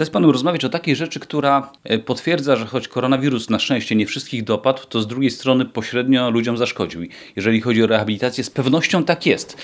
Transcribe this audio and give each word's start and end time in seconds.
Chcę 0.00 0.06
z 0.06 0.10
Panem 0.10 0.30
rozmawiać 0.30 0.64
o 0.64 0.68
takiej 0.68 0.96
rzeczy, 0.96 1.20
która 1.20 1.72
e, 1.84 1.98
potwierdza, 1.98 2.56
że 2.56 2.66
choć 2.66 2.88
koronawirus 2.88 3.50
na 3.50 3.58
szczęście 3.58 3.96
nie 3.96 4.06
wszystkich 4.06 4.44
dopadł, 4.44 4.86
to 4.88 5.02
z 5.02 5.06
drugiej 5.06 5.30
strony 5.30 5.64
pośrednio 5.64 6.30
ludziom 6.30 6.56
zaszkodził. 6.56 7.02
Jeżeli 7.36 7.60
chodzi 7.60 7.82
o 7.82 7.86
rehabilitację, 7.86 8.44
z 8.44 8.50
pewnością 8.50 9.04
tak 9.04 9.26
jest 9.26 9.56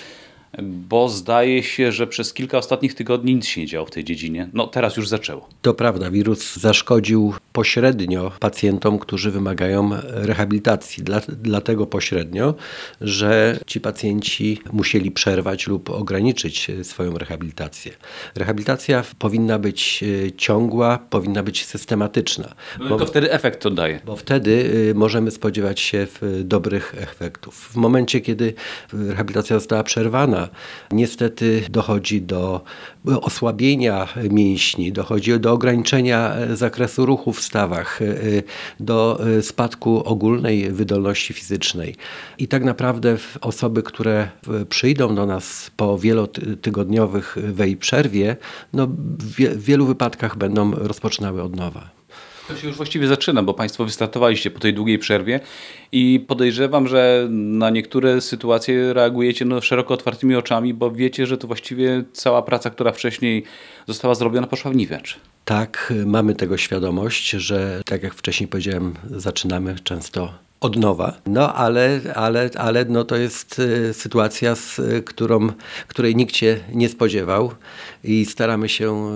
bo 0.62 1.08
zdaje 1.08 1.62
się, 1.62 1.92
że 1.92 2.06
przez 2.06 2.34
kilka 2.34 2.58
ostatnich 2.58 2.94
tygodni 2.94 3.34
nic 3.34 3.46
się 3.46 3.60
nie 3.60 3.66
działo 3.66 3.86
w 3.86 3.90
tej 3.90 4.04
dziedzinie. 4.04 4.48
No 4.52 4.66
teraz 4.66 4.96
już 4.96 5.08
zaczęło. 5.08 5.48
To 5.62 5.74
prawda, 5.74 6.10
wirus 6.10 6.56
zaszkodził 6.56 7.34
pośrednio 7.56 8.32
pacjentom, 8.40 8.98
którzy 8.98 9.30
wymagają 9.30 9.90
rehabilitacji. 10.04 11.04
Dla, 11.04 11.20
dlatego 11.28 11.86
pośrednio, 11.86 12.54
że 13.00 13.58
ci 13.66 13.80
pacjenci 13.80 14.60
musieli 14.72 15.10
przerwać 15.10 15.66
lub 15.66 15.90
ograniczyć 15.90 16.70
swoją 16.82 17.18
rehabilitację. 17.18 17.92
Rehabilitacja 18.34 19.04
powinna 19.18 19.58
być 19.58 20.04
e, 20.26 20.32
ciągła, 20.32 20.98
powinna 21.10 21.42
być 21.42 21.66
systematyczna. 21.66 22.54
No 22.80 22.88
bo, 22.88 22.96
to 22.96 23.06
wtedy 23.06 23.32
efekt 23.32 23.62
to 23.62 23.70
daje. 23.70 24.00
Bo 24.06 24.16
wtedy 24.16 24.70
e, 24.90 24.94
możemy 24.94 25.30
spodziewać 25.30 25.80
się 25.80 26.06
dobrych 26.44 26.94
efektów. 26.98 27.54
W 27.72 27.76
momencie, 27.76 28.20
kiedy 28.20 28.54
rehabilitacja 28.92 29.56
została 29.58 29.82
przerwana, 29.82 30.48
Niestety 30.92 31.62
dochodzi 31.70 32.22
do 32.22 32.64
osłabienia 33.20 34.08
mięśni, 34.30 34.92
dochodzi 34.92 35.40
do 35.40 35.52
ograniczenia 35.52 36.36
zakresu 36.54 37.06
ruchu 37.06 37.32
w 37.32 37.40
stawach, 37.40 38.00
do 38.80 39.20
spadku 39.42 40.02
ogólnej 40.04 40.70
wydolności 40.70 41.32
fizycznej. 41.32 41.94
I 42.38 42.48
tak 42.48 42.64
naprawdę 42.64 43.16
osoby, 43.40 43.82
które 43.82 44.28
przyjdą 44.68 45.14
do 45.14 45.26
nas 45.26 45.70
po 45.76 45.98
wielotygodniowych 45.98 47.36
wej 47.42 47.76
przerwie, 47.76 48.36
no 48.72 48.86
w 49.18 49.64
wielu 49.64 49.86
wypadkach 49.86 50.36
będą 50.36 50.70
rozpoczynały 50.70 51.42
od 51.42 51.56
nowa. 51.56 51.95
To 52.48 52.56
się 52.56 52.66
już 52.66 52.76
właściwie 52.76 53.08
zaczyna, 53.08 53.42
bo 53.42 53.54
Państwo 53.54 53.84
wystartowaliście 53.84 54.50
po 54.50 54.58
tej 54.58 54.74
długiej 54.74 54.98
przerwie 54.98 55.40
i 55.92 56.24
podejrzewam, 56.28 56.88
że 56.88 57.26
na 57.30 57.70
niektóre 57.70 58.20
sytuacje 58.20 58.92
reagujecie 58.92 59.44
no, 59.44 59.60
szeroko 59.60 59.94
otwartymi 59.94 60.34
oczami, 60.34 60.74
bo 60.74 60.90
wiecie, 60.90 61.26
że 61.26 61.38
to 61.38 61.46
właściwie 61.46 62.04
cała 62.12 62.42
praca, 62.42 62.70
która 62.70 62.92
wcześniej 62.92 63.44
została 63.86 64.14
zrobiona, 64.14 64.46
poszła 64.46 64.70
w 64.70 64.76
niwecz. 64.76 65.20
Tak, 65.44 65.92
mamy 66.06 66.34
tego 66.34 66.56
świadomość, 66.56 67.30
że 67.30 67.80
tak 67.86 68.02
jak 68.02 68.14
wcześniej 68.14 68.48
powiedziałem, 68.48 68.94
zaczynamy 69.10 69.76
często 69.84 70.45
od 70.66 70.76
nowa. 70.76 71.12
No 71.26 71.54
ale, 71.54 72.00
ale, 72.14 72.50
ale 72.58 72.84
no 72.84 73.04
to 73.04 73.16
jest 73.16 73.58
y, 73.58 73.94
sytuacja, 73.94 74.54
z 74.54 74.80
którą, 75.06 75.48
której 75.88 76.16
nikt 76.16 76.36
się 76.36 76.60
nie 76.72 76.88
spodziewał 76.88 77.52
i 78.04 78.24
staramy 78.24 78.68
się 78.68 79.10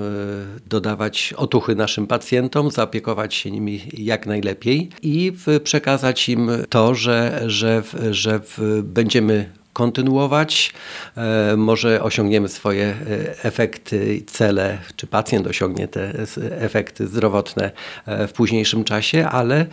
y, 0.57 0.69
dodawać 0.69 1.35
otuchy 1.37 1.75
naszym 1.75 2.07
pacjentom, 2.07 2.71
zaopiekować 2.71 3.35
się 3.35 3.51
nimi 3.51 3.81
jak 3.93 4.27
najlepiej 4.27 4.89
i 5.03 5.33
przekazać 5.65 6.29
im 6.29 6.51
to, 6.69 6.95
że, 6.95 7.43
że, 7.47 7.83
że 8.11 8.41
będziemy 8.83 9.60
kontynuować. 9.81 10.73
E, 11.17 11.57
może 11.57 12.03
osiągniemy 12.03 12.49
swoje 12.49 12.85
e, 12.85 13.45
efekty, 13.45 14.23
cele, 14.27 14.79
czy 14.97 15.07
pacjent 15.07 15.47
osiągnie 15.47 15.89
te 15.89 16.13
efekty 16.51 17.07
zdrowotne 17.07 17.71
e, 18.07 18.29
w 18.29 18.33
późniejszym 18.33 18.85
czasie, 18.85 19.27
ale 19.27 19.67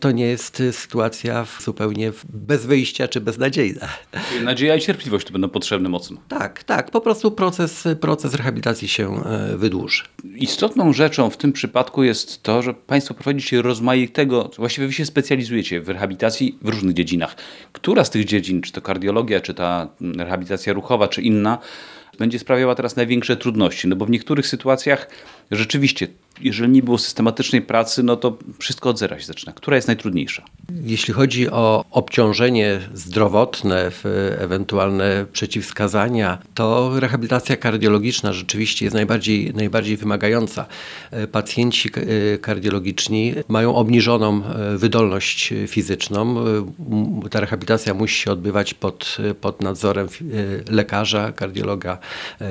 to 0.00 0.10
nie 0.10 0.26
jest 0.26 0.62
sytuacja 0.72 1.46
zupełnie 1.60 2.12
bez 2.28 2.66
wyjścia 2.66 3.08
czy 3.08 3.20
beznadziejna. 3.20 3.88
Nadzieja 4.44 4.76
i 4.76 4.80
cierpliwość 4.80 5.26
to 5.26 5.32
będą 5.32 5.48
potrzebne 5.48 5.88
mocno. 5.88 6.16
Tak, 6.28 6.64
tak. 6.64 6.90
Po 6.90 7.00
prostu 7.00 7.30
proces, 7.30 7.84
proces 8.00 8.34
rehabilitacji 8.34 8.88
się 8.88 9.22
wydłuży. 9.56 10.02
Istotną 10.34 10.92
rzeczą 10.92 11.30
w 11.30 11.36
tym 11.36 11.52
przypadku 11.52 12.02
jest 12.02 12.42
to, 12.42 12.62
że 12.62 12.74
Państwo 12.74 13.14
prowadzicie 13.14 13.62
rozmaitego, 13.62 14.50
właściwie 14.56 14.86
Wy 14.86 14.92
się 14.92 15.06
specjalizujecie 15.06 15.80
w 15.80 15.88
rehabilitacji 15.88 16.58
w 16.62 16.68
różnych 16.68 16.94
dziedzinach. 16.94 17.36
Która 17.72 18.04
z 18.04 18.10
tych 18.10 18.24
dziedzin, 18.24 18.62
czy 18.62 18.72
to 18.72 18.80
kardiologia, 18.82 19.40
czy 19.46 19.54
ta 19.54 19.88
rehabilitacja 20.16 20.72
ruchowa, 20.72 21.08
czy 21.08 21.22
inna, 21.22 21.58
będzie 22.18 22.38
sprawiała 22.38 22.74
teraz 22.74 22.96
największe 22.96 23.36
trudności. 23.36 23.88
No 23.88 23.96
bo 23.96 24.06
w 24.06 24.10
niektórych 24.10 24.46
sytuacjach 24.46 25.08
rzeczywiście 25.50 26.08
jeżeli 26.40 26.72
nie 26.72 26.82
było 26.82 26.98
systematycznej 26.98 27.62
pracy, 27.62 28.02
no 28.02 28.16
to 28.16 28.38
wszystko 28.58 28.90
od 28.90 28.98
zera 28.98 29.18
się 29.18 29.26
zaczyna. 29.26 29.52
Która 29.52 29.76
jest 29.76 29.88
najtrudniejsza? 29.88 30.44
Jeśli 30.82 31.14
chodzi 31.14 31.50
o 31.50 31.84
obciążenie 31.90 32.80
zdrowotne, 32.94 33.90
ewentualne 34.38 35.26
przeciwwskazania, 35.32 36.38
to 36.54 37.00
rehabilitacja 37.00 37.56
kardiologiczna 37.56 38.32
rzeczywiście 38.32 38.86
jest 38.86 38.94
najbardziej, 38.94 39.54
najbardziej 39.54 39.96
wymagająca. 39.96 40.66
E, 41.10 41.26
pacjenci 41.26 41.90
e, 41.94 42.38
kardiologiczni 42.38 43.34
mają 43.48 43.74
obniżoną 43.74 44.42
e, 44.44 44.76
wydolność 44.78 45.54
fizyczną. 45.66 46.44
Ta 47.30 47.40
rehabilitacja 47.40 47.94
musi 47.94 48.22
się 48.22 48.30
odbywać 48.30 48.74
pod, 48.74 49.16
pod 49.40 49.62
nadzorem 49.62 50.08
lekarza, 50.70 51.32
kardiologa, 51.32 51.98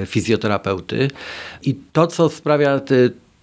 fizjoterapeuty. 0.06 1.08
I 1.64 1.76
to, 1.94 2.08
co 2.08 2.30
sprawia 2.30 2.80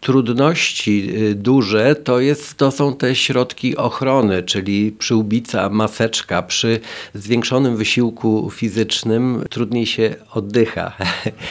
trudności 0.02 1.10
y, 1.30 1.34
duże 1.34 1.94
to, 1.94 2.20
jest, 2.20 2.54
to 2.54 2.70
są 2.70 2.96
te 2.96 3.14
środki 3.14 3.76
ochrony, 3.76 4.42
czyli 4.42 4.92
przyłbica, 4.92 5.68
maseczka. 5.68 6.42
Przy 6.42 6.80
zwiększonym 7.14 7.76
wysiłku 7.76 8.50
fizycznym 8.50 9.44
trudniej 9.50 9.86
się 9.86 10.14
oddycha. 10.34 10.96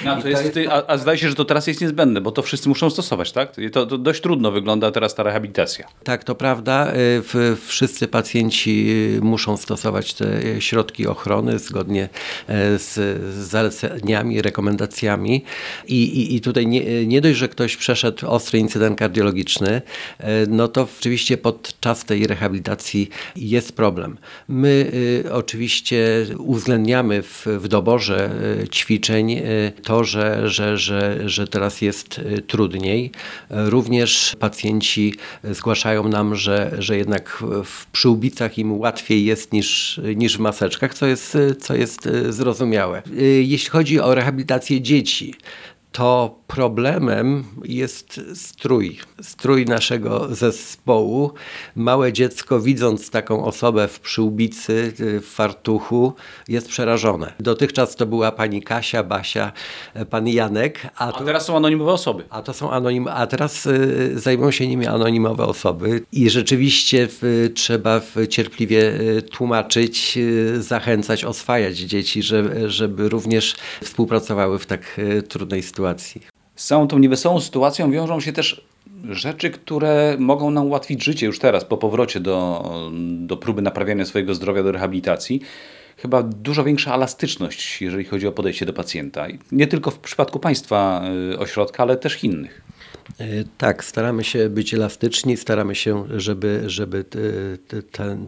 No, 0.06 0.22
to 0.22 0.28
jest, 0.28 0.60
a, 0.70 0.88
a 0.88 0.98
zdaje 0.98 1.18
się, 1.18 1.30
że 1.30 1.36
to 1.36 1.46
teraz 1.46 1.68
jest 1.68 1.82
niezbędne, 1.82 2.22
bo 2.22 2.32
to 2.32 2.42
wszyscy 2.42 2.70
muszą 2.70 2.90
stosować, 2.90 3.32
tak? 3.32 3.56
To, 3.72 3.86
to 3.86 3.98
dość 3.98 4.22
trudno 4.22 4.52
wygląda 4.52 4.92
teraz 4.92 5.16
ta 5.16 5.24
rehabilitacja. 5.24 5.88
Tak, 6.04 6.24
to 6.24 6.36
prawda. 6.36 6.94
Y, 7.36 7.56
wszyscy 7.68 8.08
pacjenci 8.08 8.88
y, 9.18 9.22
muszą 9.22 9.58
stosować 9.58 10.14
te 10.14 10.62
środki 10.62 11.08
ochrony 11.08 11.60
zgodnie 11.60 12.10
z 12.78 13.22
zaleceniami, 13.48 14.42
rekomendacjami. 14.42 15.44
I, 15.88 16.04
i, 16.04 16.36
i 16.36 16.42
tutaj 16.42 16.68
nie, 16.68 17.06
nie 17.06 17.22
dość, 17.22 17.38
że 17.38 17.50
ktoś 17.50 17.78
przeszedł 17.78 18.28
ostry 18.42 18.60
incydent 18.60 19.00
kardiologiczny, 19.00 19.82
e, 20.20 20.46
no 20.48 20.68
to 20.68 20.88
oczywiście 21.00 21.38
podczas 21.38 22.06
tej 22.06 22.28
rehabilitacji 22.28 23.10
jest 23.36 23.74
problem. 23.74 24.18
My 24.48 24.92
e, 25.26 25.34
oczywiście 25.34 26.26
uwzględniamy 26.38 27.22
w, 27.24 27.48
w 27.60 27.68
doborze 27.68 28.32
e, 28.62 28.68
ćwiczeń 28.68 29.42
to, 29.84 30.04
że, 30.04 30.50
że, 30.50 30.78
że, 30.78 31.30
że 31.30 31.48
teraz 31.48 31.82
jest 31.82 32.22
trudniej. 32.48 33.12
Również 33.50 34.36
pacjenci 34.40 35.16
zgłaszają 35.44 36.08
nam, 36.08 36.36
że, 36.36 36.72
że 36.80 36.98
jednak 36.98 37.44
w 37.66 37.86
przyłbicach 37.86 38.58
im 38.58 38.80
łatwiej 38.80 39.26
jest 39.26 39.54
niż, 39.54 40.02
niż 40.16 40.38
w 40.38 40.40
maseczkach, 40.40 40.94
co 40.94 41.08
jest, 41.08 41.38
co 41.60 41.76
jest 41.76 42.10
zrozumiałe. 42.30 43.02
Jeśli 43.42 43.70
chodzi 43.70 44.00
o 44.00 44.16
rehabilitację 44.16 44.82
dzieci, 44.82 45.34
to 45.92 46.36
problemem 46.48 47.44
jest 47.64 48.22
strój. 48.34 49.00
Strój 49.22 49.66
naszego 49.66 50.36
zespołu. 50.36 51.32
Małe 51.76 52.14
dziecko, 52.14 52.60
widząc 52.60 53.10
taką 53.10 53.46
osobę 53.46 53.88
w 53.88 54.00
przyłbicy, 54.00 54.94
w 54.98 55.26
fartuchu, 55.26 56.14
jest 56.48 56.68
przerażone. 56.68 57.34
Dotychczas 57.40 57.96
to 57.96 58.06
była 58.06 58.32
pani 58.32 58.62
Kasia, 58.62 59.04
Basia, 59.04 59.52
pan 60.10 60.28
Janek. 60.28 60.88
A, 60.98 61.14
a 61.14 61.24
teraz 61.24 61.46
są 61.46 61.58
anonimowe 61.58 61.92
osoby. 61.92 62.24
A 62.30 62.42
to 62.42 62.54
są 62.54 62.72
anonim, 62.72 63.08
a 63.08 63.28
teraz 63.28 63.66
y, 63.66 64.20
zajmują 64.20 64.52
się 64.52 64.68
nimi 64.68 64.88
anonimowe 64.88 65.46
osoby. 65.46 66.06
I 66.12 66.30
rzeczywiście 66.30 67.08
y, 67.24 67.50
trzeba 67.56 68.02
cierpliwie 68.30 69.02
y, 69.02 69.22
tłumaczyć, 69.22 70.18
y, 70.18 70.64
zachęcać, 70.64 71.26
oswajać 71.26 71.78
dzieci, 71.78 72.24
żeby, 72.24 72.70
żeby 72.70 73.10
również 73.10 73.56
współpracowały 73.84 74.60
w 74.60 74.66
tak 74.66 75.00
y, 75.00 75.24
trudnej 75.24 75.64
sytuacji. 75.64 75.81
Z 76.56 76.66
całą 76.66 76.88
tą 76.88 77.00
niewesołą 77.00 77.40
sytuacją 77.40 77.92
wiążą 77.92 78.20
się 78.20 78.34
też 78.34 78.66
rzeczy, 79.10 79.50
które 79.50 80.16
mogą 80.20 80.52
nam 80.52 80.66
ułatwić 80.66 81.04
życie 81.04 81.26
już 81.26 81.40
teraz, 81.40 81.66
po 81.66 81.78
powrocie 81.78 82.20
do, 82.20 82.72
do 83.20 83.38
próby 83.38 83.62
naprawiania 83.62 84.06
swojego 84.06 84.36
zdrowia, 84.36 84.64
do 84.64 84.72
rehabilitacji. 84.72 85.42
Chyba 85.98 86.24
dużo 86.24 86.64
większa 86.64 86.96
elastyczność, 86.96 87.82
jeżeli 87.82 88.06
chodzi 88.06 88.28
o 88.28 88.32
podejście 88.32 88.66
do 88.66 88.74
pacjenta. 88.74 89.28
Nie 89.52 89.68
tylko 89.68 89.92
w 89.92 90.00
przypadku 90.00 90.40
Państwa 90.40 91.04
y, 91.34 91.40
ośrodka, 91.40 91.84
ale 91.84 91.98
też 91.98 92.24
innych. 92.24 92.62
E, 93.20 93.26
tak, 93.58 93.84
staramy 93.84 94.24
się 94.24 94.50
być 94.50 94.74
elastyczni, 94.74 95.38
staramy 95.38 95.76
się, 95.76 96.06
żeby, 96.18 96.64
żeby 96.66 97.06
ten 97.92 98.28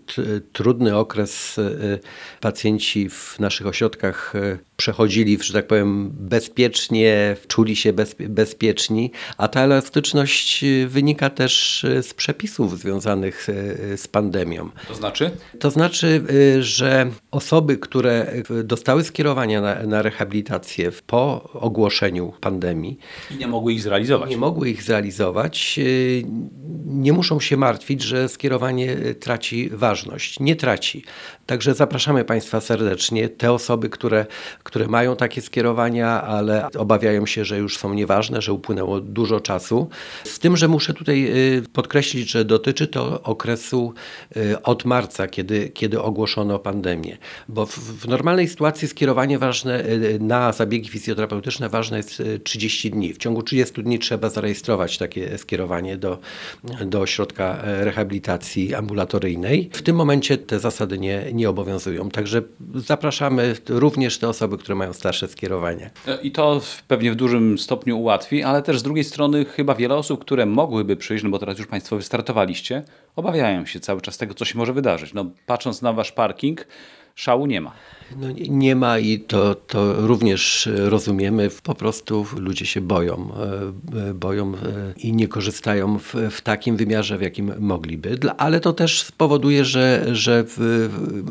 trudny 0.54 0.98
okres 0.98 1.60
e, 1.60 2.00
pacjenci 2.42 3.10
w 3.10 3.40
naszych 3.40 3.68
ośrodkach 3.68 4.34
e, 4.36 4.58
przechodzili, 4.78 5.38
że 5.42 5.54
tak 5.54 5.68
powiem, 5.68 6.10
bezpiecznie, 6.14 7.36
czuli 7.48 7.76
się 7.76 7.94
bez, 7.94 8.16
bezpieczni, 8.20 9.12
a 9.38 9.48
ta 9.48 9.62
elastyczność 9.62 10.66
wynika 10.88 11.30
też 11.30 11.86
z 12.02 12.14
przepisów 12.14 12.80
związanych 12.80 13.48
z 13.96 14.08
pandemią. 14.08 14.70
To 14.88 14.96
znaczy? 14.96 15.32
To 15.60 15.72
znaczy, 15.72 16.24
że 16.60 17.12
osoby, 17.32 17.78
które 17.78 18.34
dostały 18.64 19.04
skierowania 19.04 19.62
na, 19.62 19.84
na 19.84 20.02
rehabilitację 20.02 20.92
po 21.08 21.50
ogłoszeniu 21.54 22.34
pandemii 22.42 22.98
i 23.32 23.38
nie 23.38 23.48
mogły 23.48 23.74
ich 23.74 23.82
zrealizować. 23.82 24.30
Nie 24.30 24.38
mogły 24.38 24.70
ich 24.70 24.84
zrealizować, 24.84 25.80
nie 26.86 27.14
muszą 27.14 27.40
się 27.40 27.58
martwić, 27.58 28.02
że 28.02 28.30
skierowanie 28.30 28.98
traci 29.20 29.70
ważność. 29.70 30.40
Nie 30.40 30.56
traci. 30.56 31.04
Także 31.46 31.74
zapraszamy 31.74 32.26
Państwa 32.26 32.62
serdecznie. 32.62 33.30
Te 33.30 33.52
osoby, 33.52 33.90
które, 33.90 34.26
które 34.64 34.88
mają 34.88 35.16
takie 35.16 35.42
skierowania, 35.42 36.22
ale 36.22 36.68
obawiają 36.78 37.26
się, 37.26 37.46
że 37.46 37.58
już 37.58 37.78
są 37.78 37.94
nieważne, 37.94 38.42
że 38.42 38.54
upłynęło 38.54 39.00
dużo 39.00 39.40
czasu. 39.40 39.90
Z 40.24 40.40
tym, 40.40 40.58
że 40.58 40.68
muszę 40.68 40.94
tutaj 40.94 41.28
y, 41.58 41.64
podkreślić, 41.74 42.30
że 42.30 42.46
dotyczy 42.46 42.88
to 42.88 43.22
okresu 43.22 43.94
y, 44.38 44.62
od 44.62 44.86
marca, 44.86 45.28
kiedy, 45.28 45.70
kiedy 45.70 46.02
ogłoszono 46.02 46.60
pandemię. 46.60 47.18
Bo 47.50 47.66
w, 47.66 47.78
w 47.78 48.08
normalnej 48.08 48.48
sytuacji 48.48 48.88
skierowanie 48.88 49.40
ważne 49.40 49.86
y, 49.86 50.18
na 50.20 50.52
zabiegi 50.52 50.90
fizjoterapeutyczne 50.90 51.70
ważne 51.70 51.98
jest 51.98 52.24
30 52.44 52.92
dni. 52.92 53.14
W 53.14 53.18
ciągu 53.18 53.44
30 53.44 53.84
dni 53.84 54.00
trzeba 54.00 54.30
zarejestrować 54.30 54.98
takie 54.98 55.38
skierowanie 55.38 55.98
do, 55.98 56.20
do 56.86 57.00
ośrodka 57.00 57.58
e, 57.64 57.86
rehabilitacji 57.86 58.76
ambulatoryjnej. 58.76 59.70
W 59.74 59.82
tym 59.82 59.96
momencie 59.96 60.38
te 60.38 60.60
zasady 60.60 61.00
nie, 61.00 61.26
nie 61.34 61.50
obowiązują. 61.50 62.10
Także 62.10 62.42
zapraszamy 62.76 63.56
również 63.70 64.18
te 64.18 64.30
osoby, 64.30 64.53
które 64.58 64.76
mają 64.76 64.94
starsze 64.94 65.28
skierowanie. 65.28 65.90
I 66.24 66.32
to 66.32 66.62
pewnie 66.88 67.12
w 67.12 67.16
dużym 67.16 67.58
stopniu 67.58 68.00
ułatwi, 68.00 68.44
ale 68.44 68.62
też 68.62 68.80
z 68.80 68.84
drugiej 68.84 69.04
strony 69.04 69.46
chyba 69.46 69.76
wiele 69.76 69.96
osób, 69.96 70.22
które 70.22 70.46
mogłyby 70.46 70.96
przyjść, 70.96 71.24
no 71.24 71.30
bo 71.30 71.40
teraz 71.40 71.58
już 71.58 71.68
Państwo 71.68 71.96
wystartowaliście, 71.96 72.84
obawiają 73.16 73.66
się 73.66 73.80
cały 73.80 74.02
czas 74.02 74.18
tego, 74.18 74.34
co 74.34 74.46
się 74.46 74.58
może 74.58 74.74
wydarzyć. 74.74 75.14
No, 75.14 75.26
patrząc 75.46 75.82
na 75.82 75.94
Wasz 75.94 76.12
parking, 76.12 76.68
szału 77.16 77.46
nie 77.46 77.62
ma. 77.62 77.72
No, 78.18 78.28
nie 78.50 78.76
ma 78.76 79.00
i 79.00 79.20
to, 79.20 79.56
to 79.56 80.08
również 80.08 80.70
rozumiemy. 80.76 81.50
Po 81.64 81.76
prostu 81.76 82.26
ludzie 82.38 82.66
się 82.66 82.82
boją, 82.82 83.30
e, 83.94 84.10
e, 84.10 84.14
boją 84.14 84.56
e, 84.56 84.58
i 84.98 85.14
nie 85.14 85.28
korzystają 85.28 86.00
w, 86.00 86.16
w 86.32 86.42
takim 86.42 86.78
wymiarze, 86.78 87.18
w 87.18 87.22
jakim 87.22 87.54
mogliby. 87.60 88.18
Ale 88.38 88.60
to 88.60 88.74
też 88.74 89.02
spowoduje, 89.02 89.66
że, 89.66 90.06
że 90.12 90.46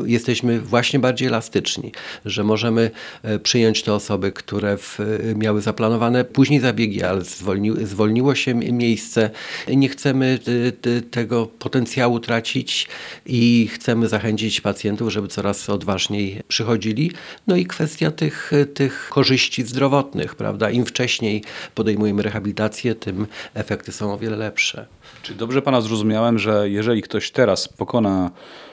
jesteśmy 0.06 0.60
właśnie 0.60 0.98
bardziej 0.98 1.28
elastyczni, 1.28 1.92
że 2.24 2.44
możemy 2.44 2.90
przyjąć 3.42 3.82
te 3.82 3.94
osoby, 3.94 4.32
które 4.32 4.76
w, 4.76 4.98
miały 5.36 5.62
zaplanowane 5.62 6.24
później 6.24 6.60
zabiegi, 6.60 7.02
ale 7.02 7.22
zwolni, 7.22 7.86
zwolniło 7.86 8.34
się 8.34 8.54
miejsce. 8.54 9.30
Nie 9.76 9.88
chcemy 9.88 10.38
tego 11.10 11.46
potencjału 11.46 12.20
tracić 12.20 12.88
i 13.26 13.68
chcemy 13.72 14.08
zachęcić 14.08 14.60
pacjentów, 14.60 15.12
żeby 15.12 15.28
coraz 15.28 15.70
odważniej 15.70 16.42
No 17.46 17.56
i 17.56 17.66
kwestia 17.66 18.10
tych, 18.10 18.52
tych 18.74 19.08
korzyści 19.10 19.62
zdrowotnych, 19.62 20.34
prawda? 20.34 20.70
Im 20.70 20.86
wcześniej 20.86 21.42
podejmujemy 21.74 22.22
rehabilitację, 22.22 22.94
tym 22.94 23.26
efekty 23.54 23.92
są 23.92 24.12
o 24.12 24.18
wiele 24.18 24.36
lepsze. 24.36 24.86
Czy 25.22 25.34
dobrze 25.34 25.62
Pana 25.62 25.80
zrozumiałem, 25.80 26.38
że 26.38 26.70
jeżeli 26.70 27.02
ktoś 27.02 27.30
teraz 27.30 27.68
pokona 27.68 28.30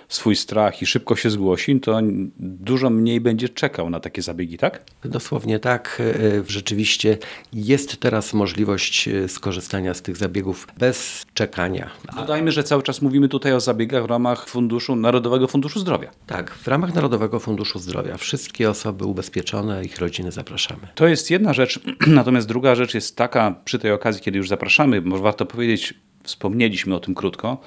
swój 0.09 0.35
strach 0.35 0.81
i 0.81 0.85
szybko 0.85 1.15
się 1.15 1.29
zgłosi, 1.29 1.79
to 1.79 1.99
dużo 2.39 2.89
mniej 2.89 3.21
będzie 3.21 3.49
czekał 3.49 3.89
na 3.89 3.99
takie 3.99 4.21
zabiegi, 4.21 4.57
tak? 4.57 4.83
Dosłownie 5.05 5.59
tak. 5.59 6.01
E, 6.39 6.43
rzeczywiście 6.47 7.17
jest 7.53 7.97
teraz 7.97 8.33
możliwość 8.33 9.07
e, 9.07 9.27
skorzystania 9.27 9.93
z 9.93 10.01
tych 10.01 10.17
zabiegów 10.17 10.67
bez 10.77 11.25
czekania. 11.33 11.89
Dodajmy, 12.15 12.51
że 12.51 12.63
cały 12.63 12.83
czas 12.83 13.01
mówimy 13.01 13.29
tutaj 13.29 13.53
o 13.53 13.59
zabiegach 13.59 14.03
w 14.03 14.09
ramach 14.09 14.47
funduszu, 14.47 14.95
Narodowego 14.95 15.47
Funduszu 15.47 15.79
Zdrowia. 15.79 16.11
Tak, 16.27 16.51
w 16.51 16.67
ramach 16.67 16.95
Narodowego 16.95 17.39
Funduszu 17.39 17.79
Zdrowia. 17.79 18.17
Wszystkie 18.17 18.69
osoby 18.69 19.05
ubezpieczone, 19.05 19.85
ich 19.85 19.97
rodziny 19.97 20.31
zapraszamy. 20.31 20.87
To 20.95 21.07
jest 21.07 21.31
jedna 21.31 21.53
rzecz, 21.53 21.79
natomiast 22.07 22.47
druga 22.47 22.75
rzecz 22.75 22.93
jest 22.93 23.15
taka, 23.15 23.55
przy 23.65 23.79
tej 23.79 23.91
okazji, 23.91 24.21
kiedy 24.21 24.37
już 24.37 24.49
zapraszamy, 24.49 25.01
może 25.01 25.23
warto 25.23 25.45
powiedzieć, 25.45 25.93
wspomnieliśmy 26.23 26.95
o 26.95 26.99
tym 26.99 27.15
krótko, 27.15 27.57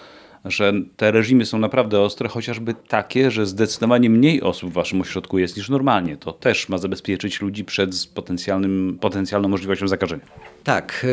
że 0.45 0.73
te 0.97 1.11
reżimy 1.11 1.47
są 1.47 1.59
naprawdę 1.59 2.01
ostre, 2.01 2.29
chociażby 2.29 2.75
takie, 2.89 3.31
że 3.31 3.47
zdecydowanie 3.47 4.11
mniej 4.11 4.43
osób 4.43 4.71
w 4.71 4.73
waszym 4.73 5.01
ośrodku 5.01 5.39
jest 5.39 5.57
niż 5.57 5.69
normalnie. 5.69 6.17
To 6.17 6.33
też 6.33 6.69
ma 6.69 6.79
zabezpieczyć 6.79 7.41
ludzi 7.41 7.65
przed 7.65 7.91
potencjalnym, 8.15 8.99
potencjalną 9.01 9.49
możliwością 9.49 9.89
zakażenia. 9.89 10.25
Tak, 10.65 11.07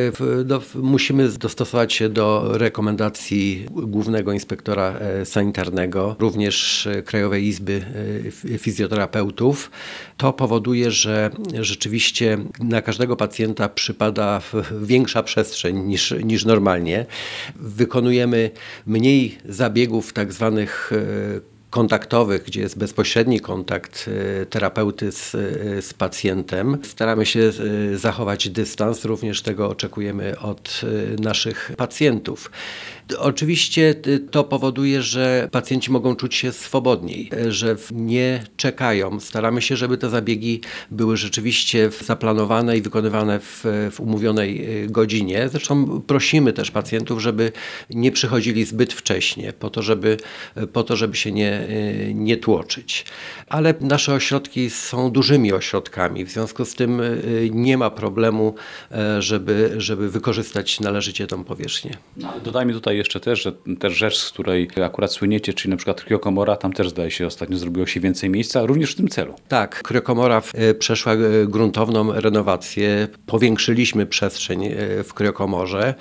do, 0.45 0.61
musimy 0.75 1.29
dostosować 1.29 1.93
się 1.93 2.09
do 2.09 2.57
rekomendacji 2.57 3.65
Głównego 3.71 4.31
Inspektora 4.33 4.93
e, 4.93 5.25
Sanitarnego, 5.25 6.15
również 6.19 6.87
e, 6.87 7.03
Krajowej 7.03 7.47
Izby 7.47 7.81
e, 8.53 8.57
Fizjoterapeutów. 8.57 9.71
To 10.17 10.33
powoduje, 10.33 10.91
że 10.91 11.29
rzeczywiście 11.61 12.37
na 12.59 12.81
każdego 12.81 13.15
pacjenta 13.15 13.69
przypada 13.69 14.41
większa 14.81 15.23
przestrzeń 15.23 15.77
niż, 15.77 16.13
niż 16.23 16.45
normalnie. 16.45 17.05
Wykonujemy 17.55 18.51
mniej 18.87 19.37
zabiegów 19.45 20.13
tak 20.13 20.33
zwanych 20.33 20.91
kontaktowych, 21.69 22.43
gdzie 22.43 22.61
jest 22.61 22.77
bezpośredni 22.77 23.39
kontakt 23.39 24.09
e, 24.41 24.45
terapeuty 24.45 25.11
z, 25.11 25.35
e, 25.35 25.81
z 25.81 25.93
pacjentem. 25.93 26.77
Staramy 26.83 27.25
się 27.25 27.51
e, 27.93 27.97
zachować 27.97 28.49
dystans, 28.49 29.05
również 29.05 29.41
tego 29.41 29.69
oczekujemy 29.69 30.39
od 30.39 30.81
naszych 31.19 31.71
pacjentów. 31.77 32.51
Oczywiście 33.17 33.95
to 34.31 34.43
powoduje, 34.43 35.01
że 35.01 35.49
pacjenci 35.51 35.91
mogą 35.91 36.15
czuć 36.15 36.35
się 36.35 36.51
swobodniej, 36.51 37.29
że 37.49 37.75
nie 37.91 38.43
czekają. 38.57 39.19
Staramy 39.19 39.61
się, 39.61 39.77
żeby 39.77 39.97
te 39.97 40.09
zabiegi 40.09 40.61
były 40.91 41.17
rzeczywiście 41.17 41.89
zaplanowane 42.05 42.77
i 42.77 42.81
wykonywane 42.81 43.39
w, 43.39 43.63
w 43.91 43.99
umówionej 43.99 44.67
godzinie. 44.89 45.49
Zresztą 45.49 46.01
prosimy 46.01 46.53
też 46.53 46.71
pacjentów, 46.71 47.21
żeby 47.21 47.51
nie 47.89 48.11
przychodzili 48.11 48.65
zbyt 48.65 48.93
wcześnie, 48.93 49.53
po 49.53 49.69
to, 49.69 49.81
żeby, 49.81 50.17
po 50.73 50.83
to, 50.83 50.95
żeby 50.95 51.15
się 51.15 51.31
nie, 51.31 51.58
nie 52.13 52.37
tłoczyć. 52.37 53.05
Ale 53.47 53.73
nasze 53.81 54.13
ośrodki 54.13 54.69
są 54.69 55.11
dużymi 55.11 55.53
ośrodkami, 55.53 56.25
w 56.25 56.31
związku 56.31 56.65
z 56.65 56.75
tym 56.75 57.01
nie 57.51 57.77
ma 57.77 57.89
problemu, 57.89 58.55
żeby, 59.19 59.73
żeby 59.77 60.09
wykorzystać 60.09 60.79
należycie 60.79 61.27
tą 61.27 61.43
powierzchnię. 61.43 61.97
No, 62.17 62.33
dodajmy 62.43 62.73
tutaj 62.73 62.97
jeszcze 62.97 63.19
też, 63.19 63.43
że 63.43 63.51
też 63.79 63.93
rzecz, 63.93 64.17
z 64.17 64.31
której 64.31 64.67
akurat 64.85 65.11
słyniecie, 65.11 65.53
czyli 65.53 65.69
na 65.69 65.77
przykład 65.77 66.03
kriokomora, 66.03 66.55
tam 66.55 66.73
też 66.73 66.89
zdaje 66.89 67.11
się 67.11 67.27
ostatnio 67.27 67.57
zrobiło 67.57 67.85
się 67.85 67.99
więcej 67.99 68.29
miejsca, 68.29 68.65
również 68.65 68.91
w 68.91 68.95
tym 68.95 69.07
celu. 69.07 69.33
Tak, 69.47 69.83
kriokomora 69.83 70.41
e, 70.53 70.73
przeszła 70.73 71.13
e, 71.13 71.17
gruntowną 71.47 72.11
renowację, 72.11 73.07
powiększyliśmy 73.25 74.05
przestrzeń 74.05 74.65
e, 74.65 75.03
w 75.03 75.13
kriokomorze, 75.13 75.95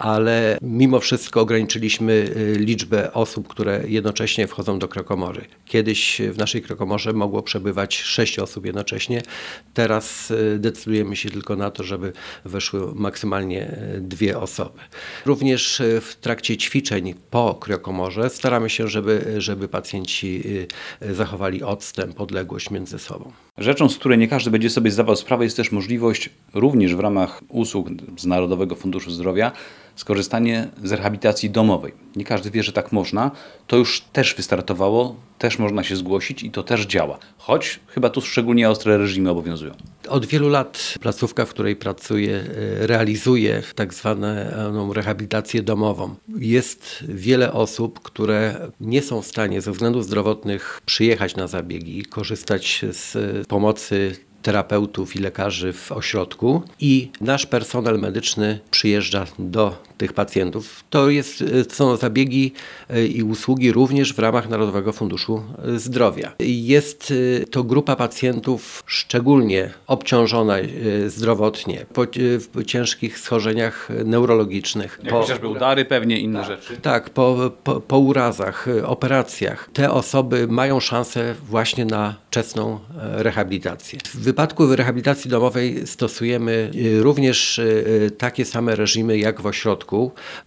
ale 0.00 0.58
mimo 0.62 1.00
wszystko 1.00 1.40
ograniczyliśmy 1.40 2.30
liczbę 2.56 3.12
osób, 3.12 3.48
które 3.48 3.82
jednocześnie 3.86 4.46
wchodzą 4.46 4.78
do 4.78 4.88
krokomory. 4.88 5.44
Kiedyś 5.64 6.22
w 6.32 6.38
naszej 6.38 6.62
krokomorze 6.62 7.12
mogło 7.12 7.42
przebywać 7.42 7.98
sześć 7.98 8.38
osób 8.38 8.66
jednocześnie, 8.66 9.22
teraz 9.74 10.32
decydujemy 10.58 11.16
się 11.16 11.30
tylko 11.30 11.56
na 11.56 11.70
to, 11.70 11.84
żeby 11.84 12.12
weszły 12.44 12.94
maksymalnie 12.94 13.76
dwie 14.00 14.38
osoby. 14.38 14.78
Również 15.26 15.82
w 16.00 16.16
trakcie 16.20 16.56
ćwiczeń 16.56 17.14
po 17.30 17.54
kriokomorze 17.54 18.30
staramy 18.30 18.70
się, 18.70 18.88
żeby, 18.88 19.34
żeby 19.38 19.68
pacjenci 19.68 20.42
y, 21.02 21.14
zachowali 21.14 21.62
odstęp, 21.62 22.20
odległość 22.20 22.70
między 22.70 22.98
sobą. 22.98 23.32
Rzeczą, 23.58 23.88
z 23.88 23.98
której 23.98 24.18
nie 24.18 24.28
każdy 24.28 24.50
będzie 24.50 24.70
sobie 24.70 24.90
zdawał 24.90 25.16
sprawę, 25.16 25.44
jest 25.44 25.56
też 25.56 25.72
możliwość 25.72 26.30
również 26.54 26.94
w 26.94 27.00
ramach 27.00 27.40
usług 27.48 27.88
z 28.18 28.26
Narodowego 28.26 28.74
Funduszu 28.74 29.10
Zdrowia 29.10 29.52
skorzystanie 30.00 30.68
z 30.84 30.92
rehabilitacji 30.92 31.50
domowej. 31.50 31.92
Nie 32.16 32.24
każdy 32.24 32.50
wie, 32.50 32.62
że 32.62 32.72
tak 32.72 32.92
można. 32.92 33.30
To 33.66 33.76
już 33.76 34.00
też 34.12 34.34
wystartowało, 34.34 35.16
też 35.38 35.58
można 35.58 35.84
się 35.84 35.96
zgłosić 35.96 36.42
i 36.42 36.50
to 36.50 36.62
też 36.62 36.86
działa. 36.86 37.18
Choć 37.38 37.80
chyba 37.86 38.10
tu 38.10 38.20
szczególnie 38.20 38.70
ostre 38.70 38.98
reżimy 38.98 39.30
obowiązują. 39.30 39.72
Od 40.08 40.26
wielu 40.26 40.48
lat 40.48 40.94
placówka, 41.00 41.44
w 41.44 41.50
której 41.50 41.76
pracuję, 41.76 42.36
e, 42.82 42.86
realizuje 42.86 43.62
tak 43.74 43.94
zwaną 43.94 44.92
rehabilitację 44.92 45.62
domową. 45.62 46.14
Jest 46.38 47.04
wiele 47.08 47.52
osób, 47.52 48.00
które 48.00 48.70
nie 48.80 49.02
są 49.02 49.22
w 49.22 49.26
stanie 49.26 49.60
ze 49.60 49.72
względów 49.72 50.04
zdrowotnych 50.04 50.80
przyjechać 50.86 51.36
na 51.36 51.46
zabiegi, 51.46 52.02
korzystać 52.02 52.84
z 52.92 53.16
pomocy 53.46 54.16
terapeutów 54.42 55.16
i 55.16 55.18
lekarzy 55.18 55.72
w 55.72 55.92
ośrodku 55.92 56.62
i 56.80 57.10
nasz 57.20 57.46
personel 57.46 57.98
medyczny 57.98 58.60
przyjeżdża 58.70 59.26
do 59.38 59.89
tych 60.00 60.12
pacjentów. 60.12 60.84
To 60.90 61.10
jest, 61.10 61.44
są 61.70 61.96
zabiegi 61.96 62.52
i 63.14 63.22
usługi 63.22 63.72
również 63.72 64.14
w 64.14 64.18
ramach 64.18 64.48
Narodowego 64.48 64.92
Funduszu 64.92 65.42
Zdrowia. 65.76 66.32
Jest 66.38 67.12
to 67.50 67.64
grupa 67.64 67.96
pacjentów 67.96 68.82
szczególnie 68.86 69.70
obciążona 69.86 70.56
zdrowotnie, 71.06 71.86
po, 71.92 72.06
w 72.52 72.64
ciężkich 72.64 73.18
schorzeniach 73.18 73.88
neurologicznych. 74.04 75.00
Jak 75.02 75.12
po, 75.12 75.20
chociażby 75.20 75.48
udary, 75.48 75.84
pewnie 75.84 76.20
inne 76.20 76.44
rzeczy. 76.44 76.76
Tak, 76.76 77.10
po, 77.10 77.50
po, 77.64 77.80
po 77.80 77.98
urazach, 77.98 78.66
operacjach. 78.84 79.70
Te 79.72 79.90
osoby 79.90 80.46
mają 80.46 80.80
szansę 80.80 81.34
właśnie 81.48 81.84
na 81.84 82.14
wczesną 82.30 82.78
e, 83.02 83.22
rehabilitację. 83.22 83.98
W 84.04 84.16
wypadku 84.16 84.76
rehabilitacji 84.76 85.30
domowej 85.30 85.86
stosujemy 85.86 86.70
e, 86.98 87.02
również 87.02 87.58
e, 87.58 88.10
takie 88.10 88.44
same 88.44 88.76
reżimy 88.76 89.18
jak 89.18 89.40
w 89.40 89.46
ośrodku. 89.46 89.89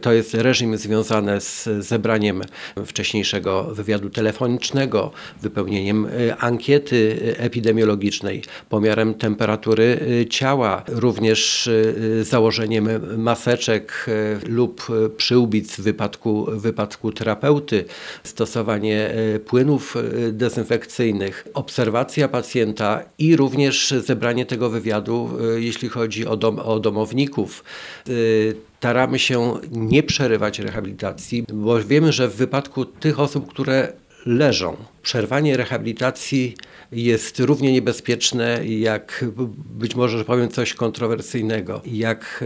To 0.01 0.13
jest 0.13 0.33
reżim 0.33 0.77
związany 0.77 1.41
z 1.41 1.69
zebraniem 1.79 2.41
wcześniejszego 2.85 3.63
wywiadu 3.63 4.09
telefonicznego, 4.09 5.11
wypełnieniem 5.41 6.07
ankiety 6.39 7.17
epidemiologicznej, 7.37 8.43
pomiarem 8.69 9.13
temperatury 9.13 9.99
ciała, 10.29 10.83
również 10.87 11.69
założeniem 12.21 12.89
maseczek 13.17 14.05
lub 14.47 14.87
przyłbic 15.17 15.75
w 15.75 15.81
wypadku, 15.81 16.47
wypadku 16.51 17.11
terapeuty, 17.11 17.85
stosowanie 18.23 19.13
płynów 19.45 19.95
dezynfekcyjnych, 20.31 21.47
obserwacja 21.53 22.27
pacjenta 22.27 23.03
i 23.17 23.35
również 23.35 23.93
zebranie 24.05 24.45
tego 24.45 24.69
wywiadu, 24.69 25.29
e, 25.55 25.61
jeśli 25.61 25.89
chodzi 25.89 26.27
o, 26.27 26.37
dom, 26.37 26.59
o 26.59 26.79
domowników. 26.79 27.63
E, 28.83 28.85
staramy 28.85 29.19
się 29.19 29.53
nie 29.71 30.03
przerywać 30.03 30.59
rehabilitacji, 30.59 31.45
bo 31.53 31.83
wiemy, 31.83 32.11
że 32.11 32.27
w 32.27 32.35
wypadku 32.35 32.85
tych 32.85 33.19
osób, 33.19 33.49
które 33.49 33.93
leżą. 34.25 34.77
Przerwanie 35.01 35.57
rehabilitacji 35.57 36.55
jest 36.91 37.39
równie 37.39 37.73
niebezpieczne 37.73 38.65
jak 38.65 39.25
być 39.55 39.95
może, 39.95 40.17
że 40.17 40.25
powiem 40.25 40.49
coś 40.49 40.73
kontrowersyjnego, 40.73 41.81
jak 41.85 42.43
e, 42.43 42.45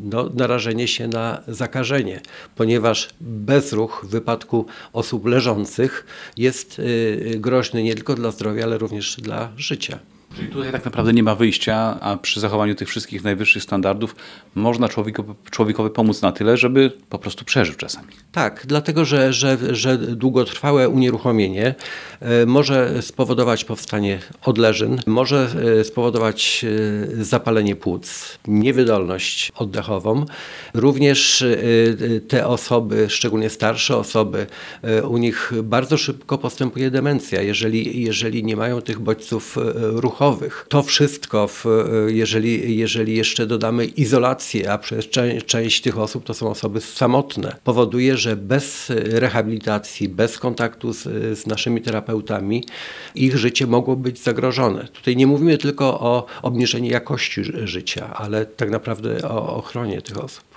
no, 0.00 0.30
narażenie 0.34 0.88
się 0.88 1.08
na 1.08 1.42
zakażenie, 1.48 2.20
ponieważ 2.56 3.08
bezruch 3.20 4.04
w 4.04 4.10
wypadku 4.10 4.66
osób 4.92 5.26
leżących 5.26 6.06
jest 6.36 6.78
e, 6.78 7.38
groźny 7.38 7.82
nie 7.82 7.94
tylko 7.94 8.14
dla 8.14 8.30
zdrowia, 8.30 8.64
ale 8.64 8.78
również 8.78 9.16
dla 9.16 9.52
życia. 9.56 9.98
Czyli 10.36 10.48
tutaj 10.48 10.72
tak 10.72 10.84
naprawdę 10.84 11.12
nie 11.12 11.22
ma 11.22 11.34
wyjścia, 11.34 12.00
a 12.00 12.16
przy 12.16 12.40
zachowaniu 12.40 12.74
tych 12.74 12.88
wszystkich 12.88 13.24
najwyższych 13.24 13.62
standardów 13.62 14.16
można 14.54 14.88
człowiekowi, 14.88 15.34
człowiekowi 15.50 15.90
pomóc 15.90 16.22
na 16.22 16.32
tyle, 16.32 16.56
żeby 16.56 16.92
po 17.08 17.18
prostu 17.18 17.44
przeżył 17.44 17.74
czasami. 17.74 18.08
Tak, 18.32 18.64
dlatego 18.66 19.04
że, 19.04 19.32
że, 19.32 19.58
że 19.70 19.98
długotrwałe 19.98 20.88
unieruchomienie 20.88 21.74
e, 22.20 22.46
może 22.46 23.02
spowodować 23.02 23.64
powstanie 23.64 24.18
odleżyn, 24.42 25.00
może 25.06 25.48
e, 25.80 25.84
spowodować 25.84 26.64
e, 27.18 27.24
zapalenie 27.24 27.76
płuc, 27.76 28.38
niewydolność 28.48 29.52
oddechową. 29.56 30.24
Również 30.74 31.44
te 32.28 32.46
osoby, 32.46 33.06
szczególnie 33.10 33.50
starsze 33.50 33.96
osoby, 33.96 34.46
u 35.08 35.16
nich 35.16 35.52
bardzo 35.62 35.96
szybko 35.96 36.38
postępuje 36.38 36.90
demencja, 36.90 37.42
jeżeli, 37.42 38.02
jeżeli 38.02 38.44
nie 38.44 38.56
mają 38.56 38.80
tych 38.80 38.98
bodźców 39.00 39.56
ruchowych 39.74 40.25
to 40.68 40.82
wszystko, 40.82 41.48
w, 41.48 41.64
jeżeli, 42.06 42.78
jeżeli 42.78 43.16
jeszcze 43.16 43.46
dodamy 43.46 43.84
izolację, 43.84 44.72
a 44.72 44.78
przez 44.78 45.08
część, 45.08 45.46
część 45.46 45.80
tych 45.80 45.98
osób 45.98 46.24
to 46.24 46.34
są 46.34 46.50
osoby 46.50 46.80
samotne, 46.80 47.56
powoduje, 47.64 48.16
że 48.16 48.36
bez 48.36 48.86
rehabilitacji, 48.90 50.08
bez 50.08 50.38
kontaktu 50.38 50.92
z, 50.92 51.02
z 51.38 51.46
naszymi 51.46 51.82
terapeutami, 51.82 52.64
ich 53.14 53.36
życie 53.36 53.66
mogło 53.66 53.96
być 53.96 54.18
zagrożone. 54.18 54.88
Tutaj 54.92 55.16
nie 55.16 55.26
mówimy 55.26 55.58
tylko 55.58 56.00
o 56.00 56.26
obniżeniu 56.42 56.90
jakości 56.90 57.44
życia, 57.64 58.14
ale 58.14 58.46
tak 58.46 58.70
naprawdę 58.70 59.28
o 59.28 59.56
ochronie 59.56 60.02
tych 60.02 60.24
osób. 60.24 60.55